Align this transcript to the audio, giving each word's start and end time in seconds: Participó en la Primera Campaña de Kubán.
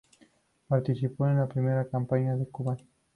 Participó 0.67 1.27
en 1.27 1.37
la 1.37 1.47
Primera 1.47 1.87
Campaña 1.87 2.35
de 2.35 2.47
Kubán. 2.47 2.79